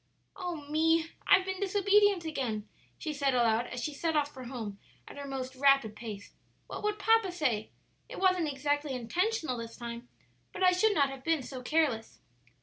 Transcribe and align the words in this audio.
"Oh 0.35 0.67
me! 0.67 1.11
I've 1.27 1.45
been 1.45 1.59
disobedient 1.59 2.25
again," 2.25 2.67
she 2.97 3.13
said 3.13 3.35
aloud, 3.35 3.67
as 3.67 3.83
she 3.83 3.93
set 3.93 4.15
off 4.17 4.33
for 4.33 4.45
home 4.45 4.79
at 5.07 5.15
her 5.15 5.27
most 5.27 5.55
rapid 5.55 5.95
pace; 5.95 6.33
"what 6.65 6.81
would 6.81 6.97
papa 6.97 7.31
say? 7.31 7.69
It 8.09 8.17
wasn't 8.19 8.51
exactly 8.51 8.93
intentional 8.93 9.57
this 9.57 9.77
time, 9.77 10.09
but 10.53 10.63
I 10.63 10.71
should 10.71 10.95
not 10.95 11.09
have 11.11 11.23
been 11.23 11.43
so 11.43 11.61
careless." 11.61 12.19